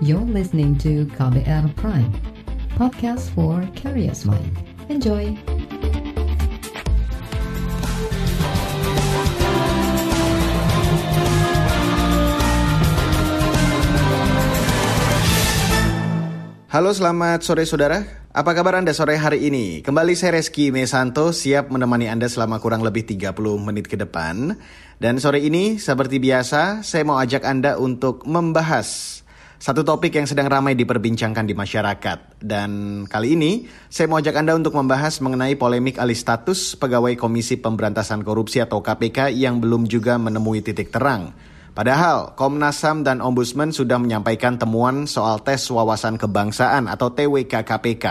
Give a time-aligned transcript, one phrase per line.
[0.00, 2.08] You're listening to KBR Prime,
[2.72, 4.56] podcast for curious mind.
[4.88, 5.36] Enjoy!
[16.72, 18.00] Halo selamat sore saudara,
[18.32, 19.84] apa kabar Anda sore hari ini?
[19.84, 24.56] Kembali saya Reski Mesanto siap menemani Anda selama kurang lebih 30 menit ke depan.
[24.96, 29.19] Dan sore ini seperti biasa saya mau ajak Anda untuk membahas
[29.60, 32.40] satu topik yang sedang ramai diperbincangkan di masyarakat.
[32.40, 37.60] Dan kali ini saya mau ajak Anda untuk membahas mengenai polemik alih status pegawai Komisi
[37.60, 41.36] Pemberantasan Korupsi atau KPK yang belum juga menemui titik terang.
[41.76, 48.06] Padahal Komnas HAM dan Ombudsman sudah menyampaikan temuan soal tes wawasan kebangsaan atau TWK KPK.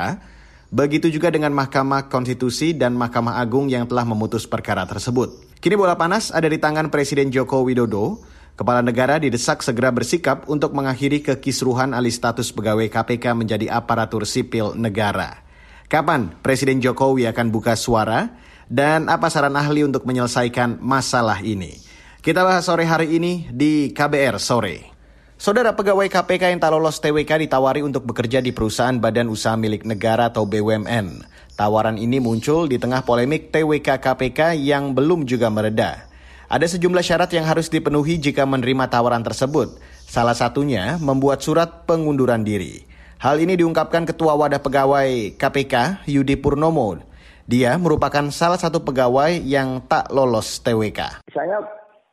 [0.70, 5.50] Begitu juga dengan Mahkamah Konstitusi dan Mahkamah Agung yang telah memutus perkara tersebut.
[5.58, 8.22] Kini bola panas ada di tangan Presiden Joko Widodo.
[8.60, 14.76] Kepala negara didesak segera bersikap untuk mengakhiri kekisruhan alih status pegawai KPK menjadi aparatur sipil
[14.76, 15.48] negara.
[15.88, 18.36] Kapan Presiden Jokowi akan buka suara?
[18.68, 21.80] Dan apa saran ahli untuk menyelesaikan masalah ini?
[22.20, 24.92] Kita bahas sore hari ini di KBR Sore.
[25.40, 29.88] Saudara pegawai KPK yang tak lolos TWK ditawari untuk bekerja di perusahaan badan usaha milik
[29.88, 31.24] negara atau BUMN.
[31.56, 36.09] Tawaran ini muncul di tengah polemik TWK KPK yang belum juga mereda.
[36.50, 39.78] Ada sejumlah syarat yang harus dipenuhi jika menerima tawaran tersebut.
[40.10, 42.82] Salah satunya membuat surat pengunduran diri.
[43.22, 46.98] Hal ini diungkapkan Ketua Wadah Pegawai KPK Yudi Purnomo.
[47.46, 51.22] Dia merupakan salah satu pegawai yang tak lolos TWK.
[51.30, 51.62] Saya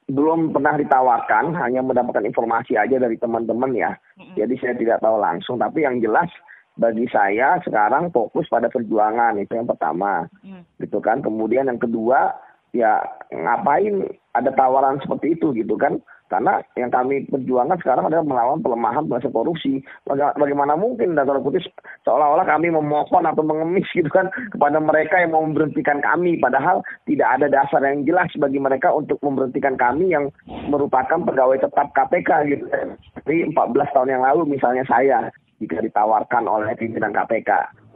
[0.05, 3.97] belum pernah ditawarkan, hanya mendapatkan informasi aja dari teman-teman ya.
[4.37, 6.29] Jadi saya tidak tahu langsung, tapi yang jelas
[6.77, 10.77] bagi saya sekarang fokus pada perjuangan itu yang pertama, mm.
[10.85, 11.25] gitu kan.
[11.25, 12.37] Kemudian yang kedua
[12.77, 13.01] ya
[13.33, 14.05] ngapain
[14.37, 15.97] ada tawaran seperti itu gitu kan?
[16.27, 19.79] Karena yang kami perjuangkan sekarang adalah melawan pelemahan proses korupsi.
[20.11, 21.63] Bagaimana mungkin dan putih
[22.03, 26.43] seolah-olah kami memohon atau mengemis gitu kan kepada mereka yang mau memberhentikan kami.
[26.43, 30.35] Padahal tidak ada dasar yang jelas bagi mereka untuk memberhentikan kami yang
[30.67, 32.65] merupakan pegawai tetap KPK gitu.
[33.23, 35.31] Jadi 14 tahun yang lalu misalnya saya
[35.63, 37.49] jika ditawarkan oleh pimpinan KPK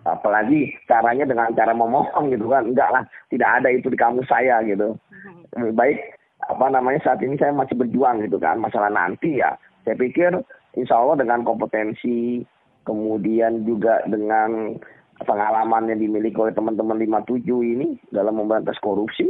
[0.05, 2.69] apalagi caranya dengan cara memohon gitu kan.
[2.69, 4.97] Enggak lah tidak ada itu di kamus saya gitu.
[5.57, 5.99] Lebih baik
[6.49, 8.61] apa namanya saat ini saya masih berjuang gitu kan.
[8.61, 9.57] Masalah nanti ya.
[9.85, 10.33] Saya pikir
[10.77, 12.45] insya Allah dengan kompetensi
[12.85, 14.77] kemudian juga dengan
[15.21, 19.29] pengalaman yang dimiliki oleh teman-teman 57 ini dalam memberantas korupsi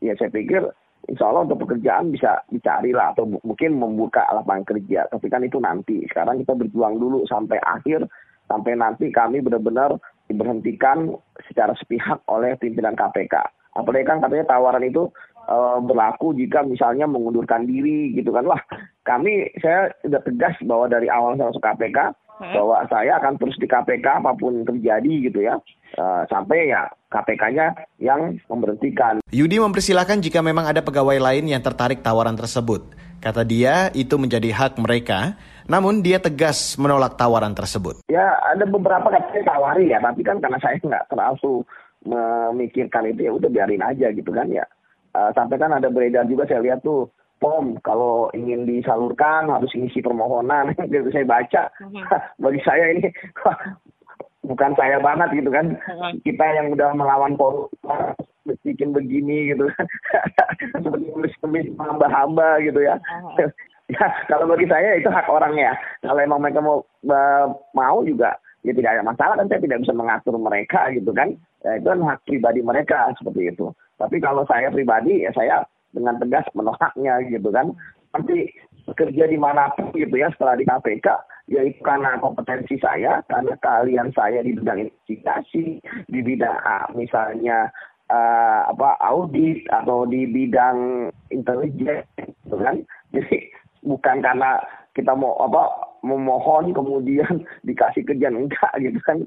[0.00, 0.64] ya saya pikir
[1.06, 5.06] insya Allah untuk pekerjaan bisa dicari lah atau mungkin membuka lapangan kerja.
[5.10, 6.02] Tapi kan itu nanti.
[6.10, 8.06] Sekarang kita berjuang dulu sampai akhir
[8.46, 11.14] sampai nanti kami benar-benar diberhentikan
[11.46, 13.34] secara sepihak oleh pimpinan KPK
[13.76, 15.12] apalagi kan katanya tawaran itu
[15.46, 18.60] uh, berlaku jika misalnya mengundurkan diri gitu kan wah
[19.04, 21.98] kami saya sudah tegas bahwa dari awal saya masuk KPK
[22.40, 22.54] hmm.
[22.56, 25.60] bahwa saya akan terus di KPK apa pun terjadi gitu ya
[26.00, 27.66] uh, sampai ya KPK-nya
[28.02, 29.22] yang memberhentikan.
[29.30, 32.82] Yudi mempersilahkan jika memang ada pegawai lain yang tertarik tawaran tersebut.
[33.22, 38.02] Kata dia itu menjadi hak mereka, namun dia tegas menolak tawaran tersebut.
[38.10, 41.62] Ya ada beberapa katanya tawari ya, tapi kan karena saya nggak terlalu
[42.06, 44.66] memikirkan itu ya udah biarin aja gitu kan ya.
[45.16, 47.08] Uh, sampai kan ada beredar juga saya lihat tuh
[47.40, 52.04] POM kalau ingin disalurkan harus isi permohonan gitu saya baca mhm.
[52.44, 53.12] bagi saya ini
[54.48, 56.24] bukan saya banget gitu kan mhm.
[56.24, 57.76] kita yang udah melawan korupsi
[58.64, 59.86] bikin begini gitu kan
[60.80, 61.34] seperti nulis
[61.76, 63.52] hamba-hamba gitu ya mhm.
[63.94, 66.82] Ya kalau bagi saya itu hak orangnya kalau emang mereka mau
[67.74, 68.34] mau juga
[68.66, 71.38] ya tidak ada masalah kan saya tidak bisa mengatur mereka gitu kan.
[71.62, 73.70] Ya, itu kan hak pribadi mereka seperti itu.
[73.96, 75.62] Tapi kalau saya pribadi ya saya
[75.94, 77.70] dengan tegas menolaknya gitu kan.
[78.10, 78.50] Nanti
[78.90, 81.06] bekerja di mana pun gitu ya setelah di KPK
[81.46, 85.78] yaitu karena kompetensi saya karena keahlian saya di bidang investigasi
[86.10, 87.70] di bidang ah, misalnya
[88.10, 92.82] uh, apa audit atau di bidang intelijen gitu kan.
[93.14, 93.46] Jadi
[93.86, 94.58] bukan karena
[94.96, 98.46] kita mau apa memohon kemudian dikasih kerjaan.
[98.46, 99.18] Enggak gitu kan.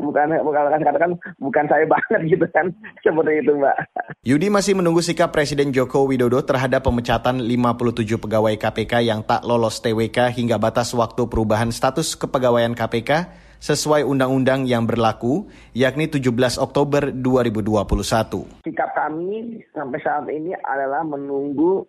[0.00, 2.70] Bukan bukan katakan bukan saya banget gitu kan.
[3.02, 3.76] Seperti itu mbak.
[4.22, 9.82] Yudi masih menunggu sikap Presiden Joko Widodo terhadap pemecatan 57 pegawai KPK yang tak lolos
[9.82, 13.28] TWK hingga batas waktu perubahan status kepegawaian KPK
[13.60, 15.44] sesuai undang-undang yang berlaku,
[15.76, 18.64] yakni 17 Oktober 2021.
[18.64, 21.84] Sikap kami sampai saat ini adalah menunggu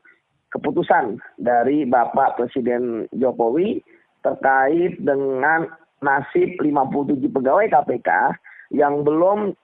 [0.52, 3.82] keputusan dari Bapak Presiden Jokowi
[4.22, 5.66] terkait dengan
[6.04, 8.10] nasib 57 pegawai KPK
[8.76, 9.56] yang belum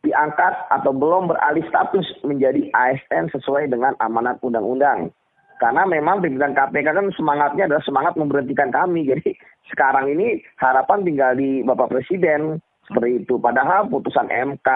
[0.00, 5.12] diangkat atau belum beralih status menjadi ASN sesuai dengan amanat undang-undang.
[5.60, 9.04] Karena memang pimpinan KPK kan semangatnya adalah semangat memberhentikan kami.
[9.12, 9.36] Jadi
[9.68, 13.36] sekarang ini harapan tinggal di Bapak Presiden seperti itu.
[13.36, 14.68] Padahal putusan MK,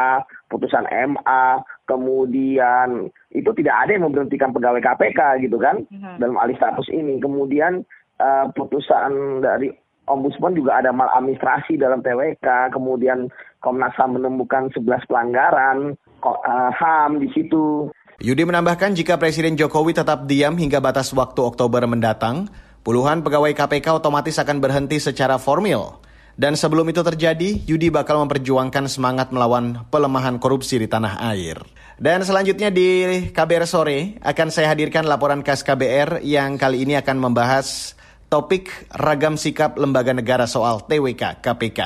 [0.52, 6.20] putusan MA, kemudian itu tidak ada yang memberhentikan pegawai KPK gitu kan hmm.
[6.20, 7.20] dalam alih status ini.
[7.20, 7.84] Kemudian
[8.20, 9.72] uh, putusan dari
[10.04, 13.32] Ombudsman juga ada maladministrasi dalam TWK, kemudian
[13.64, 17.88] Komnas HAM menemukan 11 pelanggaran uh, HAM di situ.
[18.20, 22.52] Yudi menambahkan jika Presiden Jokowi tetap diam hingga batas waktu Oktober mendatang,
[22.84, 26.03] puluhan pegawai KPK otomatis akan berhenti secara formil.
[26.34, 31.62] Dan sebelum itu terjadi, Yudi bakal memperjuangkan semangat melawan pelemahan korupsi di tanah air.
[31.94, 37.22] Dan selanjutnya di KBR sore akan saya hadirkan laporan khas KBR yang kali ini akan
[37.22, 37.94] membahas
[38.26, 41.80] topik ragam sikap lembaga negara soal TWK KPK.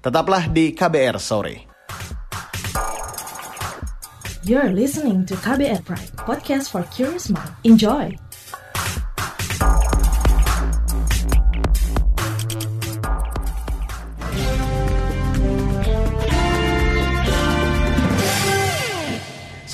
[0.00, 1.56] Tetaplah di KBR sore.
[4.44, 7.52] You're listening to KBR Pride, podcast for curious mind.
[7.64, 8.23] Enjoy.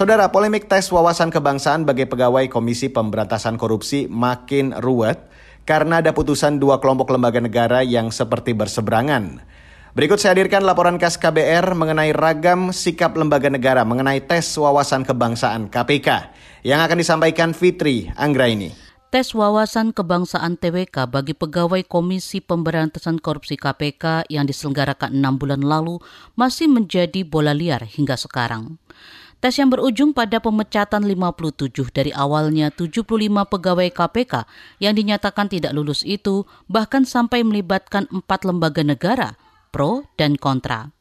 [0.00, 5.28] Saudara, polemik tes wawasan kebangsaan bagi pegawai Komisi Pemberantasan Korupsi makin ruwet
[5.68, 9.44] karena ada putusan dua kelompok lembaga negara yang seperti berseberangan.
[9.92, 15.68] Berikut saya hadirkan laporan khas KBR mengenai ragam sikap lembaga negara mengenai tes wawasan kebangsaan
[15.68, 16.32] KPK
[16.64, 18.72] yang akan disampaikan Fitri Anggraini.
[19.12, 26.00] Tes wawasan kebangsaan TWK bagi pegawai Komisi Pemberantasan Korupsi KPK yang diselenggarakan enam bulan lalu
[26.40, 28.79] masih menjadi bola liar hingga sekarang.
[29.40, 34.44] Tes yang berujung pada pemecatan 57 dari awalnya 75 pegawai KPK
[34.84, 39.40] yang dinyatakan tidak lulus itu bahkan sampai melibatkan empat lembaga negara,
[39.72, 40.92] pro dan kontra.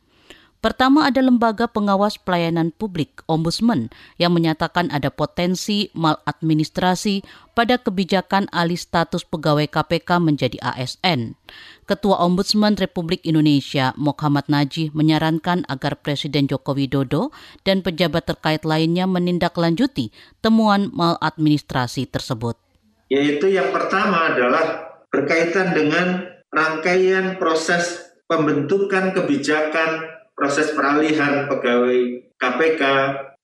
[0.59, 3.87] Pertama ada lembaga pengawas pelayanan publik Ombudsman
[4.19, 7.23] yang menyatakan ada potensi maladministrasi
[7.55, 11.39] pada kebijakan alih status pegawai KPK menjadi ASN.
[11.87, 17.31] Ketua Ombudsman Republik Indonesia Muhammad Najih menyarankan agar Presiden Joko Widodo
[17.63, 20.11] dan pejabat terkait lainnya menindaklanjuti
[20.43, 22.59] temuan maladministrasi tersebut.
[23.07, 32.83] Yaitu yang pertama adalah berkaitan dengan rangkaian proses pembentukan kebijakan proses peralihan pegawai KPK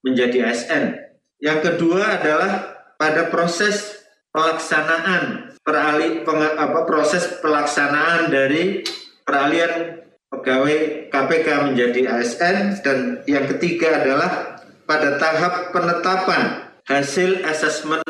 [0.08, 0.96] menjadi ASN.
[1.44, 4.00] Yang kedua adalah pada proses
[4.32, 6.24] pelaksanaan peralih
[6.56, 8.88] apa, proses pelaksanaan dari
[9.28, 10.00] peralihan
[10.32, 12.98] pegawai KPK menjadi ASN dan
[13.28, 18.04] yang ketiga adalah pada tahap penetapan hasil asesmen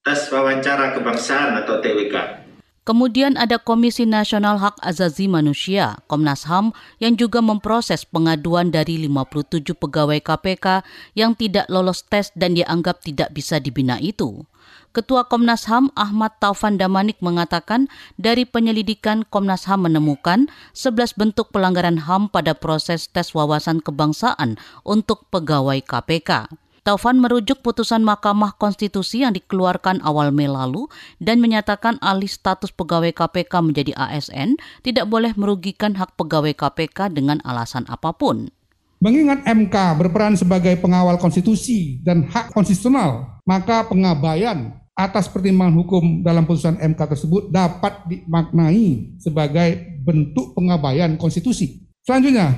[0.00, 2.14] tes wawancara kebangsaan atau TWK.
[2.90, 9.78] Kemudian ada Komisi Nasional Hak Azazi Manusia, Komnas HAM, yang juga memproses pengaduan dari 57
[9.78, 10.82] pegawai KPK
[11.14, 14.42] yang tidak lolos tes dan dianggap tidak bisa dibina itu.
[14.90, 17.86] Ketua Komnas HAM Ahmad Taufan Damanik mengatakan
[18.18, 25.30] dari penyelidikan Komnas HAM menemukan 11 bentuk pelanggaran HAM pada proses tes wawasan kebangsaan untuk
[25.30, 26.50] pegawai KPK.
[26.80, 30.88] Taufan merujuk putusan Mahkamah Konstitusi yang dikeluarkan awal Mei lalu
[31.20, 37.44] dan menyatakan alih status pegawai KPK menjadi ASN tidak boleh merugikan hak pegawai KPK dengan
[37.44, 38.48] alasan apa pun.
[39.00, 46.44] Mengingat MK berperan sebagai pengawal konstitusi dan hak konstitusional, maka pengabaian atas pertimbangan hukum dalam
[46.44, 51.80] putusan MK tersebut dapat dimaknai sebagai bentuk pengabaian konstitusi.
[52.04, 52.52] Selanjutnya,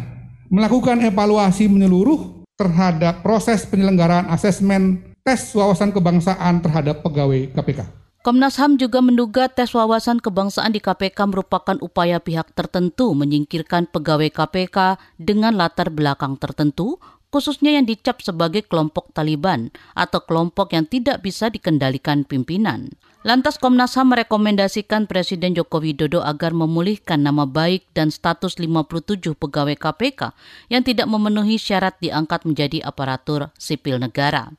[0.51, 8.03] melakukan evaluasi menyeluruh terhadap proses penyelenggaraan asesmen tes wawasan kebangsaan terhadap pegawai KPK.
[8.23, 14.31] Komnas HAM juga menduga tes wawasan kebangsaan di KPK merupakan upaya pihak tertentu menyingkirkan pegawai
[14.31, 17.03] KPK dengan latar belakang tertentu,
[17.35, 22.95] khususnya yang dicap sebagai kelompok Taliban atau kelompok yang tidak bisa dikendalikan pimpinan.
[23.23, 29.79] Lantas Komnas HAM merekomendasikan Presiden Joko Widodo agar memulihkan nama baik dan status 57 pegawai
[29.79, 30.35] KPK
[30.67, 34.51] yang tidak memenuhi syarat diangkat menjadi aparatur sipil negara.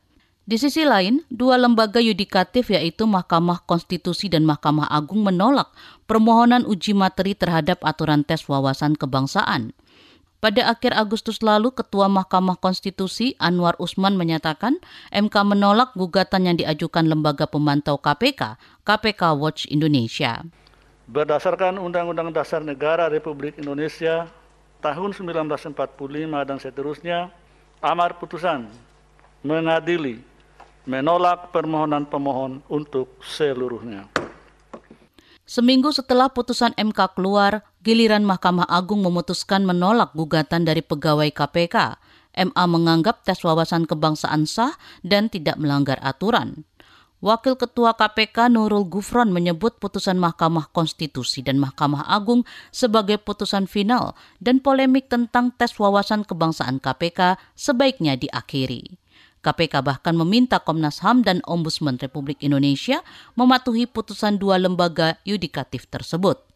[0.48, 5.68] Di sisi lain, dua lembaga yudikatif yaitu Mahkamah Konstitusi dan Mahkamah Agung menolak
[6.08, 9.76] permohonan uji materi terhadap aturan tes wawasan kebangsaan.
[10.44, 14.76] Pada akhir Agustus lalu, Ketua Mahkamah Konstitusi Anwar Usman menyatakan
[15.08, 20.44] MK menolak gugatan yang diajukan Lembaga Pemantau KPK, KPK Watch Indonesia.
[21.08, 24.28] Berdasarkan Undang-Undang Dasar Negara Republik Indonesia
[24.84, 25.80] tahun 1945
[26.28, 27.32] dan seterusnya,
[27.80, 28.68] amar putusan
[29.48, 30.20] mengadili
[30.84, 34.12] menolak permohonan pemohon untuk seluruhnya.
[35.48, 42.00] Seminggu setelah putusan MK keluar, giliran Mahkamah Agung memutuskan menolak gugatan dari pegawai KPK.
[42.34, 44.74] MA menganggap tes wawasan kebangsaan sah
[45.06, 46.66] dan tidak melanggar aturan.
[47.24, 54.12] Wakil Ketua KPK Nurul Gufron menyebut putusan Mahkamah Konstitusi dan Mahkamah Agung sebagai putusan final
[54.44, 59.00] dan polemik tentang tes wawasan kebangsaan KPK sebaiknya diakhiri.
[59.40, 63.04] KPK bahkan meminta Komnas HAM dan Ombudsman Republik Indonesia
[63.40, 66.53] mematuhi putusan dua lembaga yudikatif tersebut.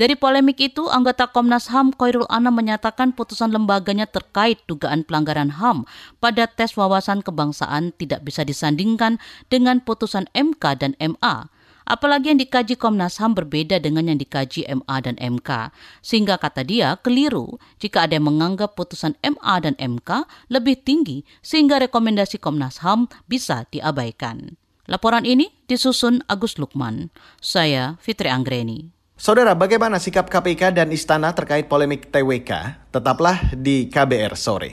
[0.00, 5.84] Dari polemik itu, anggota Komnas HAM Koirul Anam menyatakan putusan lembaganya terkait dugaan pelanggaran HAM
[6.24, 9.20] pada tes wawasan kebangsaan tidak bisa disandingkan
[9.52, 11.52] dengan putusan MK dan MA.
[11.84, 15.68] Apalagi yang dikaji Komnas HAM berbeda dengan yang dikaji MA dan MK.
[16.00, 21.76] Sehingga kata dia keliru jika ada yang menganggap putusan MA dan MK lebih tinggi sehingga
[21.76, 24.56] rekomendasi Komnas HAM bisa diabaikan.
[24.88, 27.12] Laporan ini disusun Agus Lukman.
[27.44, 28.99] Saya Fitri Anggreni.
[29.20, 32.80] Saudara, bagaimana sikap KPK dan Istana terkait polemik TWK?
[32.88, 34.72] Tetaplah di KBR sore.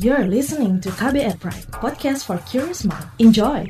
[0.00, 3.04] You're listening to KBR Pride, podcast for curious mind.
[3.20, 3.68] Enjoy.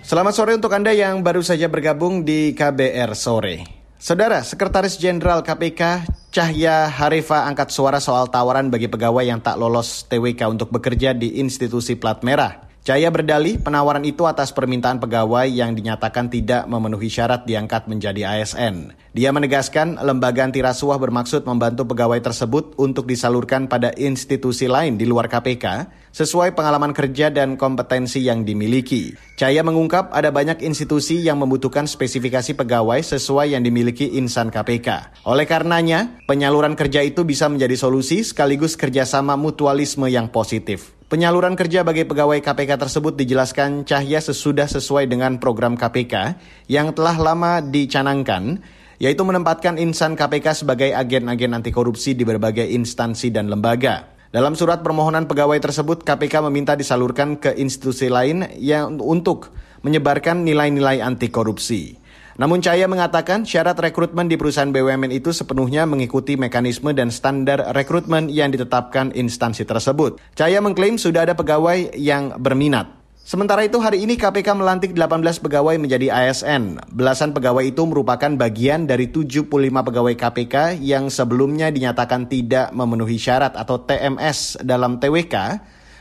[0.00, 3.83] Selamat sore untuk Anda yang baru saja bergabung di KBR sore.
[4.04, 10.04] Saudara, Sekretaris Jenderal KPK Cahya Harifa angkat suara soal tawaran bagi pegawai yang tak lolos
[10.04, 12.68] TWK untuk bekerja di institusi plat merah.
[12.84, 18.92] Cahya berdalih penawaran itu atas permintaan pegawai yang dinyatakan tidak memenuhi syarat diangkat menjadi ASN.
[19.16, 25.08] Dia menegaskan lembaga anti rasuah bermaksud membantu pegawai tersebut untuk disalurkan pada institusi lain di
[25.08, 25.64] luar KPK
[26.12, 29.16] sesuai pengalaman kerja dan kompetensi yang dimiliki.
[29.40, 35.24] Cahya mengungkap ada banyak institusi yang membutuhkan spesifikasi pegawai sesuai yang dimiliki insan KPK.
[35.24, 40.92] Oleh karenanya, penyaluran kerja itu bisa menjadi solusi sekaligus kerjasama mutualisme yang positif.
[41.14, 46.34] Penyaluran kerja bagi pegawai KPK tersebut dijelaskan Cahya sesudah sesuai dengan program KPK
[46.66, 48.58] yang telah lama dicanangkan,
[48.98, 54.10] yaitu menempatkan insan KPK sebagai agen-agen anti korupsi di berbagai instansi dan lembaga.
[54.34, 59.54] Dalam surat permohonan pegawai tersebut, KPK meminta disalurkan ke institusi lain yang untuk
[59.86, 61.94] menyebarkan nilai-nilai anti korupsi.
[62.34, 68.26] Namun Cahaya mengatakan syarat rekrutmen di perusahaan BUMN itu sepenuhnya mengikuti mekanisme dan standar rekrutmen
[68.26, 70.18] yang ditetapkan instansi tersebut.
[70.34, 72.90] Cahaya mengklaim sudah ada pegawai yang berminat.
[73.24, 76.76] Sementara itu hari ini KPK melantik 18 pegawai menjadi ASN.
[76.92, 83.56] Belasan pegawai itu merupakan bagian dari 75 pegawai KPK yang sebelumnya dinyatakan tidak memenuhi syarat
[83.56, 85.34] atau TMS dalam TWK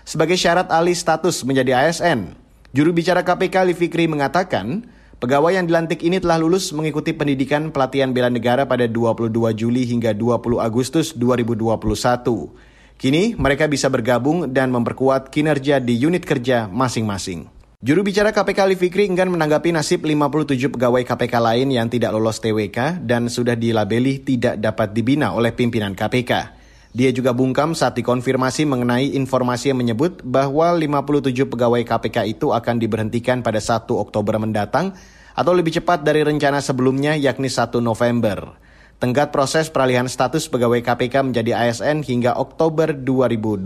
[0.03, 2.35] sebagai syarat alih status menjadi ASN.
[2.75, 4.83] Juru bicara KPK Livikri mengatakan,
[5.23, 10.11] Pegawai yang dilantik ini telah lulus mengikuti pendidikan pelatihan bela negara pada 22 Juli hingga
[10.11, 12.51] 20 Agustus 2021.
[12.99, 17.47] Kini mereka bisa bergabung dan memperkuat kinerja di unit kerja masing-masing.
[17.79, 22.43] Juru bicara KPK Ali Fikri enggan menanggapi nasib 57 pegawai KPK lain yang tidak lolos
[22.43, 26.62] TWK dan sudah dilabeli tidak dapat dibina oleh pimpinan KPK.
[26.93, 32.77] Dia juga bungkam saat dikonfirmasi mengenai informasi yang menyebut bahwa 57 pegawai KPK itu akan
[32.77, 34.93] diberhentikan pada 1 Oktober mendatang
[35.33, 38.53] atau lebih cepat dari rencana sebelumnya yakni 1 November.
[39.01, 43.65] Tenggat proses peralihan status pegawai KPK menjadi ASN hingga Oktober 2021.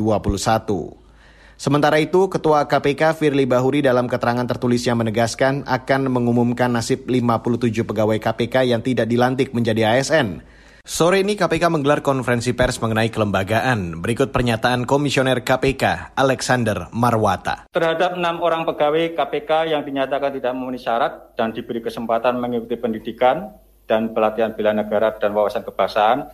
[1.60, 8.24] Sementara itu, Ketua KPK Firly Bahuri dalam keterangan tertulisnya menegaskan akan mengumumkan nasib 57 pegawai
[8.24, 10.48] KPK yang tidak dilantik menjadi ASN.
[10.88, 14.00] Sore ini KPK menggelar konferensi pers mengenai kelembagaan.
[14.00, 17.67] Berikut pernyataan Komisioner KPK Alexander Marwata.
[17.75, 23.51] Terhadap enam orang pegawai KPK yang dinyatakan tidak memenuhi syarat dan diberi kesempatan mengikuti pendidikan
[23.84, 26.32] dan pelatihan bela negara dan wawasan kebangsaan,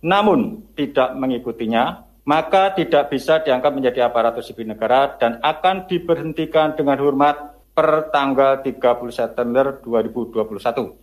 [0.00, 6.96] namun tidak mengikutinya, maka tidak bisa diangkat menjadi aparatur sipil negara dan akan diberhentikan dengan
[7.04, 7.36] hormat
[7.76, 8.80] per tanggal 30
[9.12, 10.99] September 2021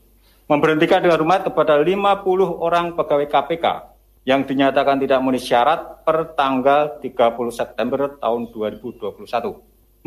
[0.47, 2.23] memberhentikan dengan hormat kepada 50
[2.63, 3.65] orang pegawai KPK
[4.27, 9.27] yang dinyatakan tidak memenuhi syarat per tanggal 30 September tahun 2021.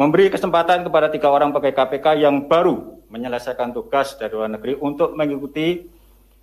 [0.01, 5.13] Memberi kesempatan kepada tiga orang pegawai KPK yang baru menyelesaikan tugas dari luar negeri untuk
[5.13, 5.85] mengikuti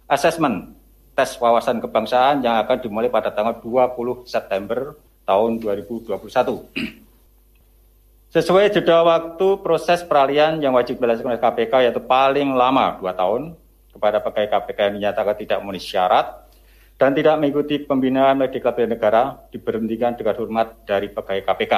[0.06, 0.78] asesmen
[1.18, 4.94] tes wawasan kebangsaan yang akan dimulai pada tanggal 20 September
[5.26, 6.14] tahun 2021.
[8.30, 13.58] Sesuai jeda waktu proses peralihan yang wajib dilakukan oleh KPK yaitu paling lama 2 tahun,
[13.98, 16.48] kepada pegawai KPK yang dinyatakan tidak memenuhi syarat
[16.98, 21.76] dan tidak mengikuti pembinaan medical negara diberhentikan dengan hormat dari pegawai KPK.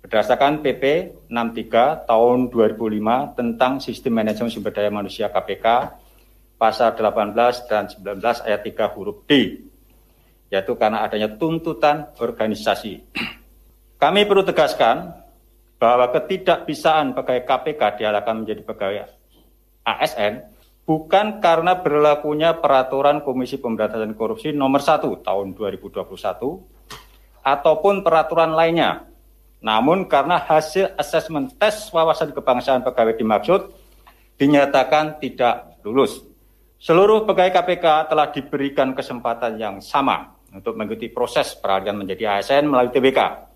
[0.00, 0.84] Berdasarkan PP
[1.28, 5.66] 63 tahun 2005 tentang Sistem Manajemen Sumber Daya Manusia KPK
[6.56, 7.36] pasal 18
[7.68, 9.60] dan 19 ayat 3 huruf D,
[10.48, 13.04] yaitu karena adanya tuntutan organisasi.
[14.02, 15.12] Kami perlu tegaskan
[15.76, 18.98] bahwa ketidakbisaan pegawai KPK dialahkan menjadi pegawai
[19.84, 20.44] ASN
[20.90, 26.02] bukan karena berlakunya peraturan Komisi Pemberantasan Korupsi nomor 1 tahun 2021
[27.46, 29.06] ataupun peraturan lainnya.
[29.62, 33.70] Namun karena hasil asesmen tes wawasan kebangsaan pegawai dimaksud
[34.34, 36.26] dinyatakan tidak lulus.
[36.82, 42.90] Seluruh pegawai KPK telah diberikan kesempatan yang sama untuk mengikuti proses peralihan menjadi ASN melalui
[42.90, 43.46] TBK.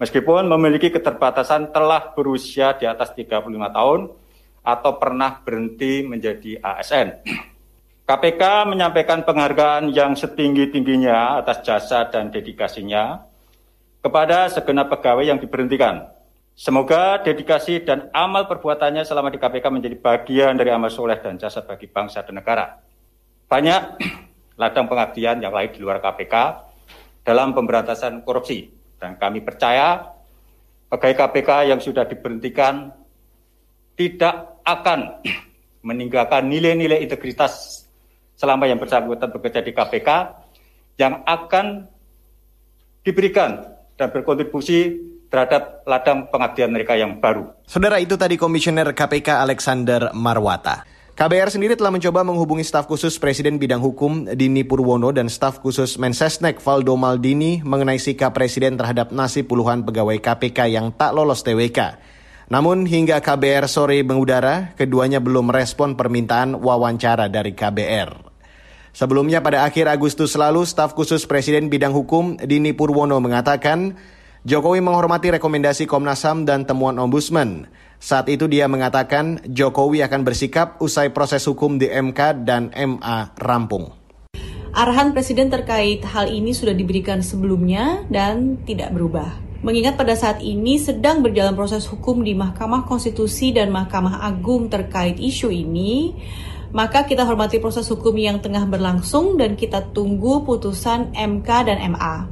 [0.00, 4.00] Meskipun memiliki keterbatasan telah berusia di atas 35 tahun,
[4.62, 7.24] atau pernah berhenti menjadi ASN.
[8.08, 13.20] KPK menyampaikan penghargaan yang setinggi-tingginya atas jasa dan dedikasinya
[14.00, 16.08] kepada segenap pegawai yang diberhentikan.
[16.58, 21.62] Semoga dedikasi dan amal perbuatannya selama di KPK menjadi bagian dari amal soleh dan jasa
[21.62, 22.80] bagi bangsa dan negara.
[23.46, 23.82] Banyak
[24.60, 26.34] ladang pengabdian yang lain di luar KPK
[27.22, 28.72] dalam pemberantasan korupsi.
[28.98, 30.02] Dan kami percaya
[30.88, 32.90] pegawai KPK yang sudah diberhentikan
[33.98, 35.18] tidak akan
[35.88, 37.82] meninggalkan nilai-nilai integritas
[38.38, 40.08] selama yang bersangkutan bekerja di KPK
[41.02, 41.90] yang akan
[43.02, 43.66] diberikan
[43.98, 44.94] dan berkontribusi
[45.28, 47.50] terhadap ladang pengabdian mereka yang baru.
[47.66, 50.86] Saudara itu tadi Komisioner KPK Alexander Marwata.
[51.18, 55.98] KBR sendiri telah mencoba menghubungi staf khusus Presiden Bidang Hukum Dini Purwono dan staf khusus
[55.98, 61.98] Mensesnek Valdo Maldini mengenai sikap Presiden terhadap nasib puluhan pegawai KPK yang tak lolos TWK.
[62.48, 68.24] Namun hingga KBR sore mengudara, keduanya belum merespon permintaan wawancara dari KBR.
[68.96, 74.00] Sebelumnya pada akhir Agustus lalu, staf khusus Presiden Bidang Hukum Dini Purwono mengatakan
[74.48, 77.68] Jokowi menghormati rekomendasi Komnas HAM dan temuan Ombudsman.
[78.00, 83.92] Saat itu dia mengatakan Jokowi akan bersikap usai proses hukum di MK dan MA rampung.
[84.72, 89.47] Arahan Presiden terkait hal ini sudah diberikan sebelumnya dan tidak berubah.
[89.58, 95.18] Mengingat pada saat ini sedang berjalan proses hukum di Mahkamah Konstitusi dan Mahkamah Agung terkait
[95.18, 96.14] isu ini,
[96.70, 102.30] maka kita hormati proses hukum yang tengah berlangsung dan kita tunggu putusan MK dan MA.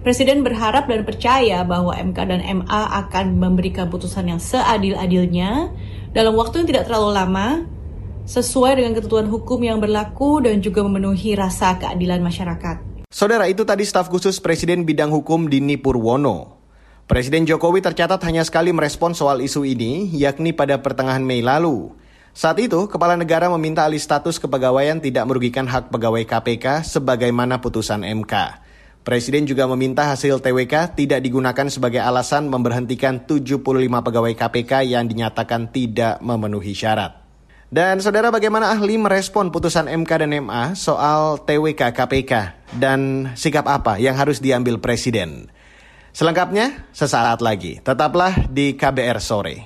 [0.00, 5.68] Presiden berharap dan percaya bahwa MK dan MA akan memberikan putusan yang seadil-adilnya
[6.16, 7.68] dalam waktu yang tidak terlalu lama,
[8.24, 13.04] sesuai dengan ketentuan hukum yang berlaku dan juga memenuhi rasa keadilan masyarakat.
[13.12, 16.61] Saudara itu tadi staf khusus Presiden Bidang Hukum Dini Purwono.
[17.10, 21.90] Presiden Jokowi tercatat hanya sekali merespon soal isu ini, yakni pada pertengahan Mei lalu.
[22.30, 28.06] Saat itu, Kepala Negara meminta alih status kepegawaian tidak merugikan hak pegawai KPK sebagaimana putusan
[28.06, 28.62] MK.
[29.02, 35.74] Presiden juga meminta hasil TWK tidak digunakan sebagai alasan memberhentikan 75 pegawai KPK yang dinyatakan
[35.74, 37.18] tidak memenuhi syarat.
[37.66, 42.32] Dan saudara bagaimana ahli merespon putusan MK dan MA soal TWK KPK
[42.78, 45.50] dan sikap apa yang harus diambil Presiden?
[46.12, 47.80] Selengkapnya sesaat lagi.
[47.80, 49.56] Tetaplah di KBR sore.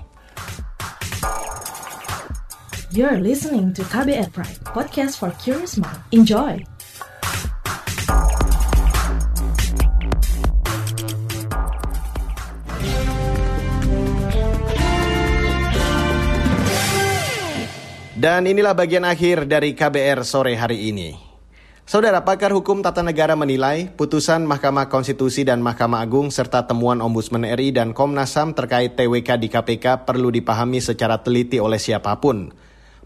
[2.94, 5.98] You're listening to KBR Pride, podcast for curious mind.
[6.14, 6.62] Enjoy.
[18.16, 21.25] Dan inilah bagian akhir dari KBR sore hari ini.
[21.87, 27.46] Saudara pakar hukum tata negara menilai putusan Mahkamah Konstitusi dan Mahkamah Agung serta temuan Ombudsman
[27.46, 32.51] RI dan Komnas HAM terkait TWK di KPK perlu dipahami secara teliti oleh siapa pun.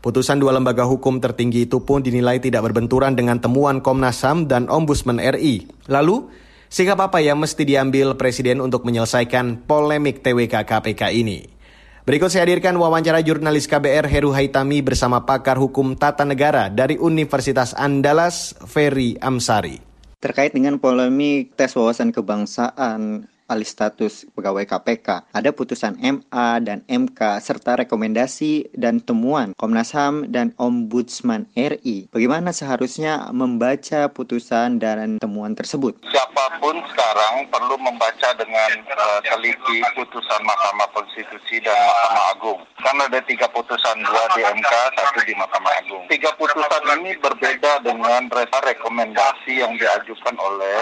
[0.01, 4.64] Putusan dua lembaga hukum tertinggi itu pun dinilai tidak berbenturan dengan temuan Komnas HAM dan
[4.73, 5.69] Ombudsman RI.
[5.85, 6.33] Lalu,
[6.73, 11.60] sikap apa yang mesti diambil Presiden untuk menyelesaikan polemik TWK KPK ini?
[12.00, 17.76] Berikut saya hadirkan wawancara jurnalis KBR Heru Haitami bersama pakar hukum tata negara dari Universitas
[17.76, 19.84] Andalas, Ferry Amsari.
[20.16, 25.34] Terkait dengan polemik tes wawasan kebangsaan alih status pegawai KPK.
[25.34, 32.06] Ada putusan MA dan MK serta rekomendasi dan temuan Komnas HAM dan Ombudsman RI.
[32.14, 35.98] Bagaimana seharusnya membaca putusan dan temuan tersebut?
[36.06, 42.60] Siapa pun sekarang perlu membaca dengan uh, teliti putusan Mahkamah Konstitusi dan Mahkamah Agung.
[42.78, 46.04] Karena ada tiga putusan, dua di MK, satu di Mahkamah Agung.
[46.06, 50.78] Tiga putusan ini berbeda dengan rekomendasi yang diajukan oleh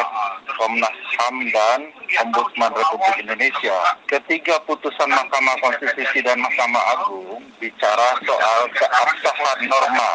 [0.59, 1.81] Komnas HAM dan
[2.27, 3.79] Ombudsman Republik Indonesia.
[4.11, 10.11] Ketiga putusan Mahkamah Konstitusi dan Mahkamah Agung bicara soal keabsahan norma,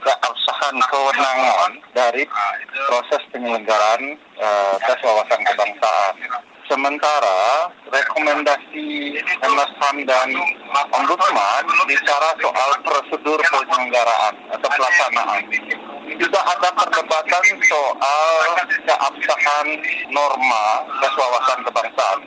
[0.00, 2.22] keabsahan kewenangan dari
[2.86, 6.14] proses penyelenggaraan uh, tes wawasan kebangsaan.
[6.70, 10.30] Sementara rekomendasi Komnas HAM dan
[10.94, 15.42] Ombudsman bicara soal prosedur penyelenggaraan atau pelaksanaan.
[16.16, 18.34] Juga ada perdebatan soal
[18.86, 19.66] keabsahan
[20.14, 20.64] norma
[21.02, 21.12] tes
[21.66, 22.20] kebangsaan.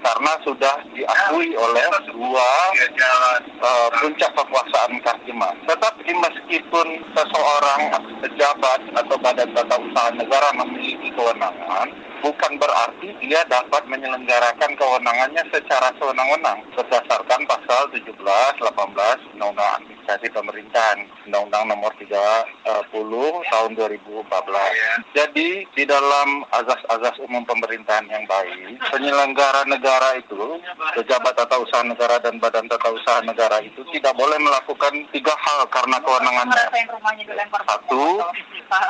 [0.00, 2.50] karena sudah diakui oleh dua
[3.60, 5.54] uh, puncak kekuasaan kehakiman.
[5.68, 7.80] Tetapi meskipun seseorang
[8.24, 11.88] pejabat atau badan tata usaha negara memiliki kewenangan,
[12.20, 20.98] bukan berarti dia dapat menyelenggarakan kewenangannya secara sewenang-wenang berdasarkan pasal 17, 18 Undang-Undang Administrasi Pemerintahan
[21.30, 22.18] Undang-Undang Nomor 30
[23.46, 24.26] Tahun 2014.
[25.14, 30.58] Jadi di dalam azas-azas umum pemerintahan yang baik, penyelenggara negara itu,
[30.98, 35.62] pejabat tata usaha negara dan badan tata usaha negara itu tidak boleh melakukan tiga hal
[35.70, 36.64] karena kewenangannya.
[37.70, 38.18] Satu,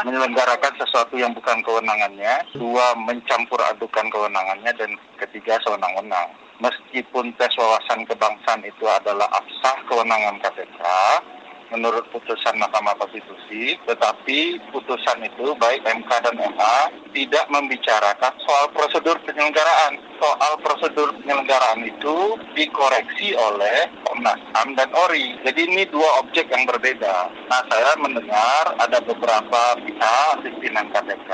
[0.08, 2.48] menyelenggarakan sesuatu yang bukan kewenangannya.
[2.56, 6.32] Dua, mencampur adukan kewenangannya dan ketiga sewenang-wenang.
[6.60, 10.80] Meskipun tes wawasan kebangsaan itu adalah absah kewenangan KPK,
[11.72, 16.76] menurut putusan Mahkamah Konstitusi, tetapi putusan itu baik MK dan MA
[17.10, 19.98] tidak membicarakan soal prosedur penyelenggaraan.
[20.20, 25.40] Soal prosedur penyelenggaraan itu dikoreksi oleh Komnas HAM dan ORI.
[25.48, 27.32] Jadi ini dua objek yang berbeda.
[27.48, 31.30] Nah saya mendengar ada beberapa pihak pimpinan KPK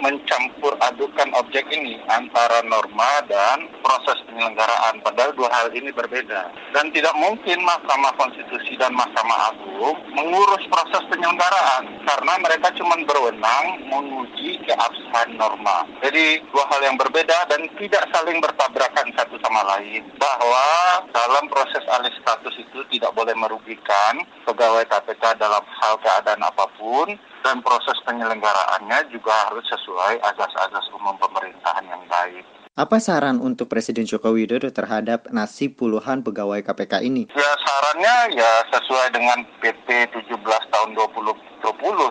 [0.00, 5.04] mencampur adukan objek ini antara norma dan proses penyelenggaraan.
[5.04, 6.48] Padahal dua hal ini berbeda.
[6.72, 13.84] Dan tidak mungkin Mahkamah Konstitusi dan Mahkamah Agung mengurus proses penyelenggaraan karena mereka cuma berwenang
[13.84, 15.84] menguji keabsahan norma.
[16.00, 20.06] Jadi dua hal yang berbeda dan tidak saling bertabrakan satu sama lain.
[20.16, 20.66] Bahwa
[21.12, 27.12] dalam proses alih status itu tidak boleh merugikan pegawai KPK dalam hal keadaan apa pun
[27.44, 32.44] dan proses penyelenggaraannya juga harus sesuai azas-azas umum pemerintahan yang baik.
[32.78, 37.28] Apa saran untuk Presiden Joko Widodo terhadap nasib puluhan pegawai KPK ini?
[37.34, 41.49] Ya sarannya ya sesuai dengan PP 17 tahun 2020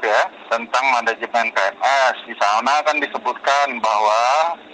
[0.09, 2.15] ya tentang manajemen PNS.
[2.25, 4.21] Di sana kan disebutkan bahwa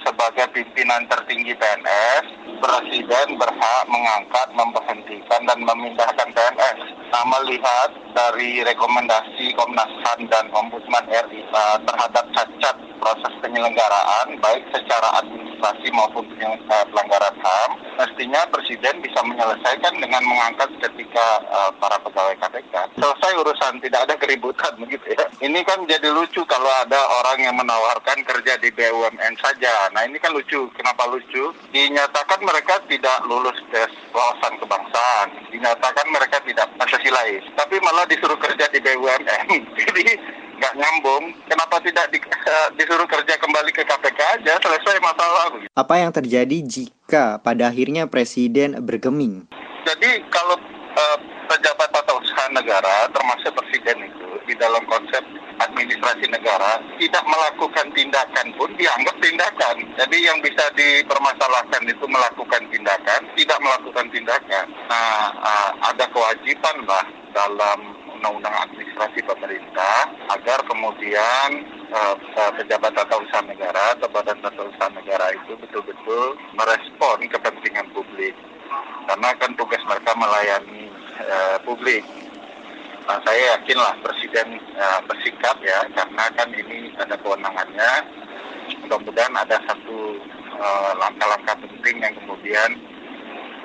[0.04, 6.80] sebagai pimpinan tertinggi PNS, Presiden berhak mengangkat, memberhentikan, dan memindahkan PNS.
[7.12, 14.66] Nah, melihat dari rekomendasi Komnas HAM dan Ombudsman RI uh, terhadap cacat proses penyelenggaraan, baik
[14.74, 22.02] secara administrasi maupun uh, pelanggaran HAM, mestinya Presiden bisa menyelesaikan dengan mengangkat ketika uh, para
[22.02, 22.74] pegawai KPK.
[22.98, 25.26] Selesai urusan, tidak ada keributan begitu ya.
[25.44, 29.90] Ini kan jadi lucu kalau ada orang yang menawarkan kerja di BUMN saja.
[29.94, 30.68] Nah ini kan lucu.
[30.74, 31.54] Kenapa lucu?
[31.70, 35.28] Dinyatakan mereka tidak lulus tes wawasan kebangsaan.
[35.54, 37.44] Dinyatakan mereka tidak Pancasilais.
[37.54, 39.48] Tapi malah disuruh kerja di BUMN.
[39.80, 40.06] Jadi
[40.58, 41.24] nggak nyambung.
[41.52, 45.52] Kenapa tidak di, uh, disuruh kerja kembali ke KPK aja selesai masalah?
[45.76, 49.46] Apa yang terjadi jika pada akhirnya Presiden bergeming?
[49.86, 50.58] Jadi kalau
[50.96, 55.22] uh, pejabat tata usaha negara termasuk Presiden itu di dalam konsep
[55.60, 59.76] administrasi negara tidak melakukan tindakan pun dianggap tindakan.
[59.96, 64.66] Jadi yang bisa dipermasalahkan itu melakukan tindakan, tidak melakukan tindakan.
[64.90, 67.06] Nah, uh, ada kewajiban lah
[67.36, 67.80] dalam
[68.16, 71.48] undang-undang administrasi pemerintah agar kemudian
[71.92, 72.16] uh,
[72.56, 78.36] pejabat tata usaha negara atau badan tata usaha negara itu betul-betul merespon kepentingan publik
[79.06, 80.90] karena kan tugas mereka melayani
[81.64, 82.04] publik.
[83.06, 87.92] Nah, saya yakinlah Presiden uh, bersikap ya karena kan ini ada kewenangannya.
[88.82, 90.18] Mudah-mudahan ada satu
[90.98, 92.70] langkah-langkah uh, penting yang kemudian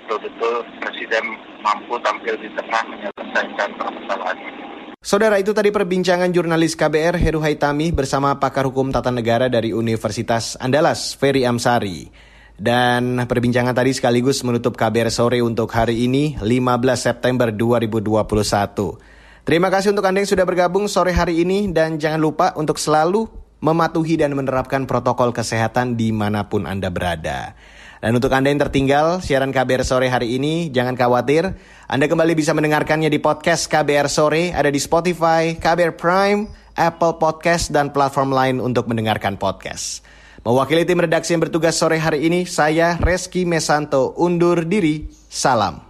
[0.04, 1.24] betul-betul Presiden
[1.64, 4.62] mampu tampil di tengah menyelesaikan permasalahan ini.
[5.00, 10.60] Saudara itu tadi perbincangan jurnalis KBR Heru Haitami bersama pakar hukum tata negara dari Universitas
[10.60, 12.12] Andalas, Ferry Amsari.
[12.60, 16.44] Dan perbincangan tadi sekaligus menutup KBR sore untuk hari ini 15
[16.92, 19.19] September 2021.
[19.50, 23.26] Terima kasih untuk Anda yang sudah bergabung sore hari ini dan jangan lupa untuk selalu
[23.58, 27.58] mematuhi dan menerapkan protokol kesehatan di mana pun Anda berada.
[27.98, 31.50] Dan untuk Anda yang tertinggal siaran KBR Sore hari ini, jangan khawatir.
[31.90, 36.46] Anda kembali bisa mendengarkannya di podcast KBR Sore, ada di Spotify, KBR Prime,
[36.78, 40.06] Apple Podcast, dan platform lain untuk mendengarkan podcast.
[40.46, 45.10] Mewakili tim redaksi yang bertugas sore hari ini, saya Reski Mesanto undur diri.
[45.26, 45.89] Salam.